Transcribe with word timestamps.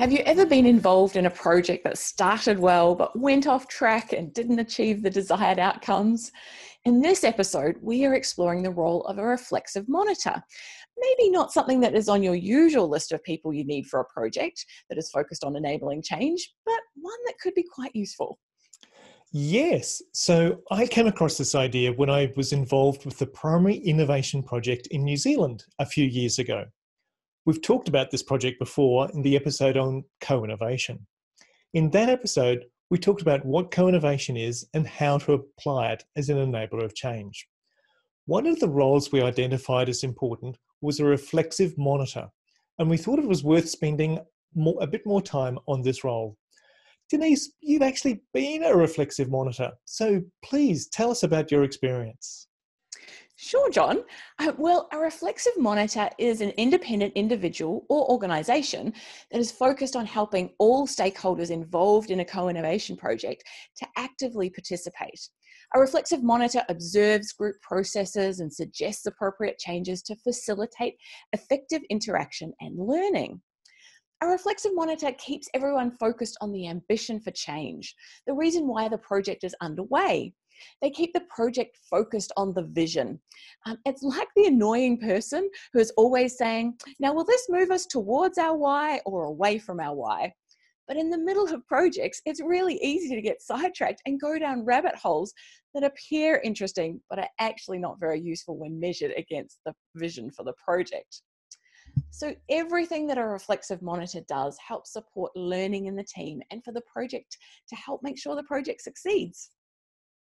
Have 0.00 0.12
you 0.12 0.20
ever 0.20 0.46
been 0.46 0.64
involved 0.64 1.16
in 1.16 1.26
a 1.26 1.30
project 1.30 1.84
that 1.84 1.98
started 1.98 2.58
well 2.58 2.94
but 2.94 3.18
went 3.18 3.46
off 3.46 3.68
track 3.68 4.14
and 4.14 4.32
didn't 4.32 4.58
achieve 4.58 5.02
the 5.02 5.10
desired 5.10 5.58
outcomes? 5.58 6.32
In 6.86 7.02
this 7.02 7.22
episode, 7.22 7.76
we 7.82 8.06
are 8.06 8.14
exploring 8.14 8.62
the 8.62 8.70
role 8.70 9.04
of 9.04 9.18
a 9.18 9.22
reflexive 9.22 9.90
monitor. 9.90 10.42
Maybe 10.96 11.28
not 11.28 11.52
something 11.52 11.80
that 11.80 11.94
is 11.94 12.08
on 12.08 12.22
your 12.22 12.34
usual 12.34 12.88
list 12.88 13.12
of 13.12 13.22
people 13.24 13.52
you 13.52 13.62
need 13.66 13.88
for 13.88 14.00
a 14.00 14.06
project 14.06 14.64
that 14.88 14.96
is 14.96 15.10
focused 15.10 15.44
on 15.44 15.54
enabling 15.54 16.00
change, 16.00 16.50
but 16.64 16.80
one 16.94 17.18
that 17.26 17.38
could 17.38 17.52
be 17.52 17.66
quite 17.70 17.94
useful. 17.94 18.38
Yes. 19.32 20.00
So 20.14 20.62
I 20.70 20.86
came 20.86 21.08
across 21.08 21.36
this 21.36 21.54
idea 21.54 21.92
when 21.92 22.08
I 22.08 22.32
was 22.36 22.54
involved 22.54 23.04
with 23.04 23.18
the 23.18 23.26
Primary 23.26 23.76
Innovation 23.76 24.42
Project 24.42 24.86
in 24.86 25.04
New 25.04 25.18
Zealand 25.18 25.64
a 25.78 25.84
few 25.84 26.06
years 26.06 26.38
ago. 26.38 26.64
We've 27.46 27.62
talked 27.62 27.88
about 27.88 28.10
this 28.10 28.22
project 28.22 28.58
before 28.58 29.10
in 29.12 29.22
the 29.22 29.34
episode 29.34 29.76
on 29.78 30.04
co 30.20 30.44
innovation. 30.44 31.06
In 31.72 31.90
that 31.90 32.10
episode, 32.10 32.64
we 32.90 32.98
talked 32.98 33.22
about 33.22 33.46
what 33.46 33.70
co 33.70 33.88
innovation 33.88 34.36
is 34.36 34.66
and 34.74 34.86
how 34.86 35.18
to 35.18 35.32
apply 35.32 35.92
it 35.92 36.04
as 36.16 36.28
an 36.28 36.36
enabler 36.36 36.84
of 36.84 36.94
change. 36.94 37.48
One 38.26 38.46
of 38.46 38.60
the 38.60 38.68
roles 38.68 39.10
we 39.10 39.22
identified 39.22 39.88
as 39.88 40.04
important 40.04 40.58
was 40.82 41.00
a 41.00 41.04
reflexive 41.04 41.76
monitor, 41.78 42.28
and 42.78 42.90
we 42.90 42.98
thought 42.98 43.18
it 43.18 43.26
was 43.28 43.42
worth 43.42 43.68
spending 43.68 44.18
more, 44.54 44.76
a 44.80 44.86
bit 44.86 45.06
more 45.06 45.22
time 45.22 45.58
on 45.66 45.80
this 45.80 46.04
role. 46.04 46.36
Denise, 47.08 47.52
you've 47.60 47.82
actually 47.82 48.20
been 48.34 48.64
a 48.64 48.76
reflexive 48.76 49.30
monitor, 49.30 49.72
so 49.86 50.22
please 50.44 50.88
tell 50.88 51.10
us 51.10 51.22
about 51.22 51.50
your 51.50 51.64
experience. 51.64 52.48
Sure, 53.42 53.70
John. 53.70 54.04
Uh, 54.38 54.52
well, 54.58 54.86
a 54.92 54.98
reflexive 54.98 55.56
monitor 55.56 56.10
is 56.18 56.42
an 56.42 56.50
independent 56.58 57.14
individual 57.14 57.86
or 57.88 58.06
organisation 58.10 58.92
that 59.30 59.40
is 59.40 59.50
focused 59.50 59.96
on 59.96 60.04
helping 60.04 60.50
all 60.58 60.86
stakeholders 60.86 61.50
involved 61.50 62.10
in 62.10 62.20
a 62.20 62.24
co 62.24 62.50
innovation 62.50 62.98
project 62.98 63.42
to 63.78 63.86
actively 63.96 64.50
participate. 64.50 65.18
A 65.74 65.80
reflexive 65.80 66.22
monitor 66.22 66.62
observes 66.68 67.32
group 67.32 67.56
processes 67.62 68.40
and 68.40 68.52
suggests 68.52 69.06
appropriate 69.06 69.58
changes 69.58 70.02
to 70.02 70.16
facilitate 70.16 70.96
effective 71.32 71.80
interaction 71.88 72.52
and 72.60 72.76
learning. 72.78 73.40
A 74.20 74.26
reflexive 74.26 74.72
monitor 74.74 75.12
keeps 75.12 75.48
everyone 75.54 75.96
focused 75.98 76.36
on 76.42 76.52
the 76.52 76.68
ambition 76.68 77.18
for 77.18 77.30
change, 77.30 77.94
the 78.26 78.34
reason 78.34 78.68
why 78.68 78.90
the 78.90 78.98
project 78.98 79.44
is 79.44 79.56
underway, 79.62 80.34
they 80.82 80.90
keep 80.90 81.12
the 81.12 81.22
project 81.34 81.78
focused 81.88 82.32
on 82.36 82.54
the 82.54 82.62
vision. 82.62 83.20
Um, 83.66 83.78
it's 83.84 84.02
like 84.02 84.28
the 84.36 84.46
annoying 84.46 84.98
person 84.98 85.48
who 85.72 85.80
is 85.80 85.92
always 85.96 86.36
saying, 86.36 86.78
Now, 86.98 87.12
will 87.12 87.24
this 87.24 87.46
move 87.48 87.70
us 87.70 87.86
towards 87.86 88.38
our 88.38 88.56
why 88.56 89.00
or 89.04 89.24
away 89.24 89.58
from 89.58 89.80
our 89.80 89.94
why? 89.94 90.32
But 90.90 90.96
in 90.96 91.08
the 91.08 91.18
middle 91.18 91.46
of 91.48 91.66
projects, 91.68 92.20
it's 92.26 92.42
really 92.42 92.74
easy 92.82 93.14
to 93.14 93.22
get 93.22 93.40
sidetracked 93.40 94.02
and 94.06 94.20
go 94.20 94.40
down 94.40 94.64
rabbit 94.64 94.96
holes 94.96 95.32
that 95.72 95.84
appear 95.84 96.40
interesting 96.42 97.00
but 97.08 97.20
are 97.20 97.28
actually 97.38 97.78
not 97.78 98.00
very 98.00 98.20
useful 98.20 98.58
when 98.58 98.80
measured 98.80 99.12
against 99.16 99.60
the 99.64 99.72
vision 99.94 100.32
for 100.32 100.44
the 100.44 100.54
project. 100.64 101.22
So, 102.10 102.34
everything 102.48 103.06
that 103.06 103.18
a 103.18 103.24
reflexive 103.24 103.82
monitor 103.82 104.20
does 104.28 104.56
helps 104.58 104.92
support 104.92 105.30
learning 105.36 105.86
in 105.86 105.96
the 105.96 106.04
team 106.04 106.40
and 106.50 106.62
for 106.64 106.72
the 106.72 106.82
project 106.92 107.36
to 107.68 107.76
help 107.76 108.02
make 108.02 108.18
sure 108.18 108.34
the 108.34 108.42
project 108.42 108.82
succeeds. 108.82 109.50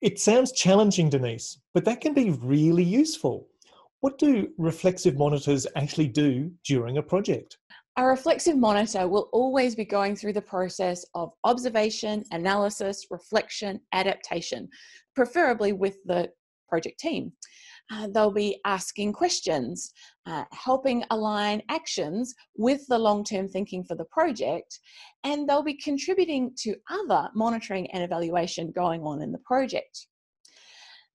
It 0.00 0.20
sounds 0.20 0.52
challenging, 0.52 1.10
Denise, 1.10 1.60
but 1.74 1.84
that 1.84 2.00
can 2.00 2.14
be 2.14 2.30
really 2.30 2.84
useful. 2.84 3.48
What 4.00 4.16
do 4.16 4.48
reflexive 4.56 5.16
monitors 5.16 5.66
actually 5.74 6.06
do 6.06 6.52
during 6.64 6.98
a 6.98 7.02
project? 7.02 7.58
A 7.96 8.04
reflexive 8.06 8.56
monitor 8.56 9.08
will 9.08 9.28
always 9.32 9.74
be 9.74 9.84
going 9.84 10.14
through 10.14 10.34
the 10.34 10.40
process 10.40 11.04
of 11.16 11.32
observation, 11.42 12.22
analysis, 12.30 13.06
reflection, 13.10 13.80
adaptation, 13.92 14.68
preferably 15.16 15.72
with 15.72 15.96
the 16.04 16.30
project 16.68 16.98
team 17.00 17.32
uh, 17.90 18.08
they'll 18.08 18.30
be 18.30 18.60
asking 18.64 19.12
questions, 19.12 19.92
uh, 20.26 20.44
helping 20.52 21.04
align 21.10 21.62
actions 21.68 22.34
with 22.56 22.86
the 22.88 22.98
long 22.98 23.24
term 23.24 23.48
thinking 23.48 23.82
for 23.84 23.94
the 23.94 24.04
project, 24.04 24.78
and 25.24 25.48
they'll 25.48 25.62
be 25.62 25.74
contributing 25.74 26.52
to 26.58 26.76
other 26.90 27.28
monitoring 27.34 27.90
and 27.92 28.02
evaluation 28.02 28.70
going 28.72 29.02
on 29.02 29.22
in 29.22 29.32
the 29.32 29.38
project. 29.38 30.06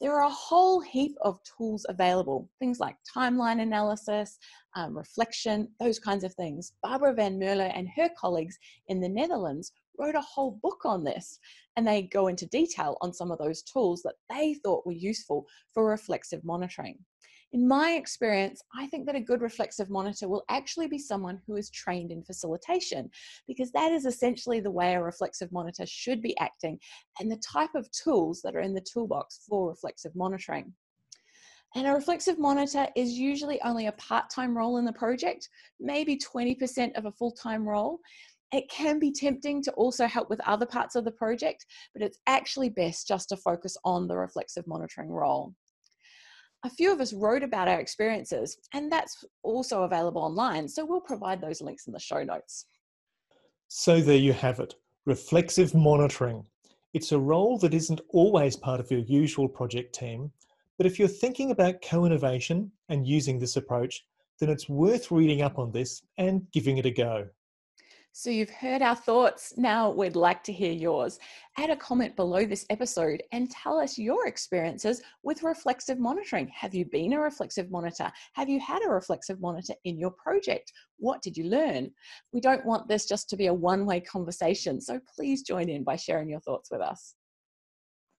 There 0.00 0.14
are 0.14 0.28
a 0.28 0.30
whole 0.30 0.80
heap 0.80 1.16
of 1.22 1.40
tools 1.42 1.84
available, 1.88 2.48
things 2.60 2.78
like 2.78 2.96
timeline 3.16 3.60
analysis, 3.60 4.38
um, 4.76 4.96
reflection, 4.96 5.68
those 5.80 5.98
kinds 5.98 6.22
of 6.22 6.32
things. 6.34 6.72
Barbara 6.84 7.14
van 7.14 7.38
Mierlo 7.38 7.72
and 7.74 7.88
her 7.96 8.08
colleagues 8.16 8.56
in 8.86 9.00
the 9.00 9.08
Netherlands 9.08 9.72
wrote 9.98 10.14
a 10.14 10.20
whole 10.20 10.52
book 10.62 10.82
on 10.84 11.02
this 11.02 11.40
and 11.76 11.86
they 11.86 12.02
go 12.02 12.28
into 12.28 12.46
detail 12.46 12.96
on 13.00 13.12
some 13.12 13.32
of 13.32 13.38
those 13.38 13.62
tools 13.62 14.02
that 14.02 14.14
they 14.30 14.54
thought 14.54 14.86
were 14.86 14.92
useful 14.92 15.46
for 15.74 15.84
reflexive 15.84 16.44
monitoring. 16.44 16.98
In 17.52 17.66
my 17.66 17.92
experience, 17.92 18.60
I 18.78 18.86
think 18.88 19.06
that 19.06 19.14
a 19.14 19.20
good 19.20 19.40
reflexive 19.40 19.88
monitor 19.88 20.28
will 20.28 20.44
actually 20.50 20.86
be 20.86 20.98
someone 20.98 21.40
who 21.46 21.56
is 21.56 21.70
trained 21.70 22.12
in 22.12 22.22
facilitation 22.22 23.10
because 23.46 23.72
that 23.72 23.90
is 23.90 24.04
essentially 24.04 24.60
the 24.60 24.70
way 24.70 24.94
a 24.94 25.02
reflexive 25.02 25.50
monitor 25.50 25.86
should 25.86 26.20
be 26.20 26.38
acting 26.38 26.78
and 27.18 27.30
the 27.30 27.38
type 27.38 27.74
of 27.74 27.90
tools 27.90 28.42
that 28.42 28.54
are 28.54 28.60
in 28.60 28.74
the 28.74 28.84
toolbox 28.92 29.40
for 29.48 29.70
reflexive 29.70 30.14
monitoring. 30.14 30.74
And 31.74 31.86
a 31.86 31.92
reflexive 31.92 32.38
monitor 32.38 32.86
is 32.96 33.12
usually 33.12 33.60
only 33.62 33.86
a 33.86 33.92
part 33.92 34.28
time 34.28 34.56
role 34.56 34.76
in 34.76 34.84
the 34.84 34.92
project, 34.92 35.48
maybe 35.80 36.18
20% 36.18 36.96
of 36.98 37.06
a 37.06 37.12
full 37.12 37.32
time 37.32 37.66
role 37.66 38.00
it 38.52 38.70
can 38.70 38.98
be 38.98 39.12
tempting 39.12 39.62
to 39.62 39.72
also 39.72 40.06
help 40.06 40.30
with 40.30 40.40
other 40.40 40.64
parts 40.64 40.94
of 40.94 41.04
the 41.04 41.10
project, 41.10 41.66
but 41.92 42.02
it's 42.02 42.18
actually 42.26 42.70
best 42.70 43.06
just 43.06 43.28
to 43.28 43.36
focus 43.36 43.76
on 43.84 44.08
the 44.08 44.16
reflexive 44.16 44.66
monitoring 44.66 45.10
role. 45.10 45.54
A 46.64 46.70
few 46.70 46.92
of 46.92 47.00
us 47.00 47.12
wrote 47.12 47.44
about 47.44 47.68
our 47.68 47.78
experiences, 47.78 48.58
and 48.74 48.90
that's 48.90 49.24
also 49.44 49.84
available 49.84 50.22
online, 50.22 50.68
so 50.68 50.84
we'll 50.84 51.00
provide 51.00 51.40
those 51.40 51.60
links 51.60 51.86
in 51.86 51.92
the 51.92 52.00
show 52.00 52.24
notes. 52.24 52.66
So, 53.68 54.00
there 54.00 54.16
you 54.16 54.32
have 54.32 54.58
it 54.60 54.74
reflexive 55.06 55.74
monitoring. 55.74 56.44
It's 56.92 57.12
a 57.12 57.18
role 57.18 57.58
that 57.58 57.72
isn't 57.72 58.00
always 58.10 58.56
part 58.56 58.80
of 58.80 58.90
your 58.90 59.00
usual 59.00 59.48
project 59.48 59.94
team, 59.94 60.30
but 60.76 60.86
if 60.86 60.98
you're 60.98 61.08
thinking 61.08 61.50
about 61.50 61.82
co 61.82 62.04
innovation 62.04 62.70
and 62.88 63.06
using 63.06 63.38
this 63.38 63.56
approach, 63.56 64.04
then 64.38 64.48
it's 64.48 64.68
worth 64.68 65.10
reading 65.10 65.42
up 65.42 65.58
on 65.58 65.72
this 65.72 66.02
and 66.18 66.46
giving 66.52 66.78
it 66.78 66.86
a 66.86 66.90
go. 66.90 67.28
So 68.18 68.30
you've 68.30 68.50
heard 68.50 68.82
our 68.82 68.96
thoughts. 68.96 69.54
Now 69.56 69.90
we'd 69.90 70.16
like 70.16 70.42
to 70.42 70.52
hear 70.52 70.72
yours. 70.72 71.20
Add 71.56 71.70
a 71.70 71.76
comment 71.76 72.16
below 72.16 72.44
this 72.44 72.66
episode 72.68 73.22
and 73.30 73.48
tell 73.48 73.78
us 73.78 73.96
your 73.96 74.26
experiences 74.26 75.00
with 75.22 75.44
reflexive 75.44 76.00
monitoring. 76.00 76.48
Have 76.48 76.74
you 76.74 76.84
been 76.84 77.12
a 77.12 77.20
reflexive 77.20 77.70
monitor? 77.70 78.10
Have 78.32 78.48
you 78.48 78.58
had 78.58 78.82
a 78.84 78.90
reflexive 78.90 79.40
monitor 79.40 79.74
in 79.84 80.00
your 80.00 80.10
project? 80.10 80.72
What 80.96 81.22
did 81.22 81.36
you 81.36 81.44
learn? 81.44 81.92
We 82.32 82.40
don't 82.40 82.66
want 82.66 82.88
this 82.88 83.06
just 83.06 83.30
to 83.30 83.36
be 83.36 83.46
a 83.46 83.54
one 83.54 83.86
way 83.86 84.00
conversation, 84.00 84.80
so 84.80 84.98
please 85.14 85.42
join 85.42 85.68
in 85.68 85.84
by 85.84 85.94
sharing 85.94 86.28
your 86.28 86.40
thoughts 86.40 86.72
with 86.72 86.80
us. 86.80 87.14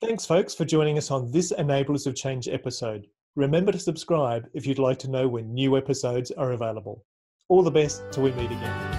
Thanks, 0.00 0.26
folks, 0.26 0.54
for 0.54 0.64
joining 0.64 0.98
us 0.98 1.12
on 1.12 1.30
this 1.30 1.52
Enablers 1.52 2.08
of 2.08 2.16
Change 2.16 2.48
episode. 2.48 3.06
Remember 3.36 3.70
to 3.70 3.78
subscribe 3.78 4.48
if 4.54 4.66
you'd 4.66 4.80
like 4.80 4.98
to 4.98 5.08
know 5.08 5.28
when 5.28 5.54
new 5.54 5.76
episodes 5.76 6.32
are 6.32 6.50
available. 6.50 7.04
All 7.48 7.62
the 7.62 7.70
best 7.70 8.02
till 8.10 8.24
we 8.24 8.32
meet 8.32 8.50
again. 8.50 8.93